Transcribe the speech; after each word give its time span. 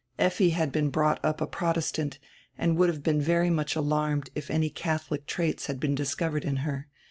Effi 0.17 0.49
had 0.49 0.71
been 0.71 0.89
brought 0.89 1.23
up 1.23 1.41
a 1.41 1.45
Protestant 1.45 2.17
and 2.57 2.75
would 2.75 2.89
have 2.89 3.03
been 3.03 3.21
very 3.21 3.51
much 3.51 3.75
alarmed 3.75 4.31
if 4.33 4.49
any 4.49 4.71
Catholic 4.71 5.27
traits 5.27 5.67
had 5.67 5.79
been 5.79 5.93
discovered 5.93 6.43
in 6.43 6.55
her. 6.65 6.87